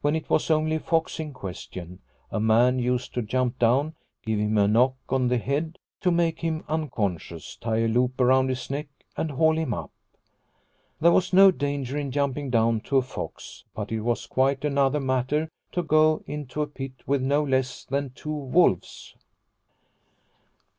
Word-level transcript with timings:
When 0.00 0.16
it 0.16 0.30
was 0.30 0.50
only 0.50 0.76
a 0.76 0.80
fox 0.80 1.20
in 1.20 1.34
question, 1.34 2.00
a 2.30 2.40
man 2.40 2.78
used 2.78 3.12
to 3.12 3.20
jump 3.20 3.58
down, 3.58 3.94
give 4.24 4.38
him 4.38 4.56
a 4.56 4.66
knock 4.66 4.94
on 5.10 5.28
the 5.28 5.36
head 5.36 5.78
to 6.00 6.10
make 6.10 6.40
him 6.40 6.64
unconscious, 6.68 7.54
tie 7.56 7.80
a 7.80 7.86
loop 7.86 8.18
round 8.18 8.48
his 8.48 8.70
neck 8.70 8.88
and 9.14 9.30
haul 9.32 9.58
him 9.58 9.74
up. 9.74 9.90
There 11.02 11.12
was 11.12 11.34
no 11.34 11.50
danger 11.50 11.98
in 11.98 12.10
jumping 12.12 12.48
down 12.48 12.80
to 12.84 12.96
a 12.96 13.02
fox, 13.02 13.64
but 13.74 13.92
it 13.92 14.00
was 14.00 14.24
quite 14.26 14.64
another 14.64 15.00
matter 15.00 15.50
to 15.72 15.82
go 15.82 16.22
into 16.24 16.62
a 16.62 16.66
pit 16.66 17.06
with 17.06 17.20
no 17.20 17.44
less 17.44 17.84
than 17.84 18.08
two 18.14 18.32
wolves. 18.32 19.14